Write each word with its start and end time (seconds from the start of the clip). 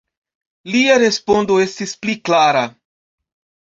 Lia 0.75 0.95
respondo 1.05 1.61
estis 1.69 1.97
pli 2.03 2.19
klara. 2.27 2.69